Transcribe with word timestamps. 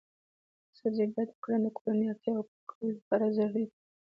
د 0.67 0.71
سبزیجاتو 0.79 1.35
کرنه 1.43 1.69
د 1.71 1.75
کورنیو 1.77 2.11
اړتیاوو 2.13 2.43
پوره 2.49 2.63
کولو 2.69 2.91
لپاره 2.97 3.33
ضروري 3.37 3.65
ده. 3.69 3.75